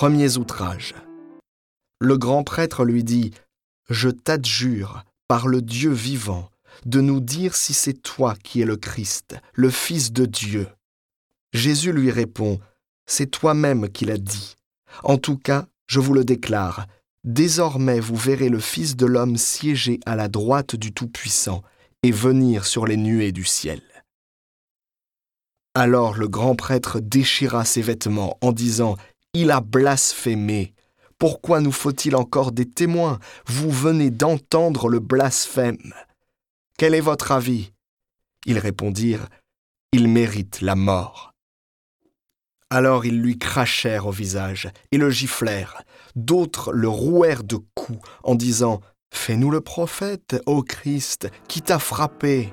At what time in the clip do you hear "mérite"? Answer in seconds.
40.08-40.62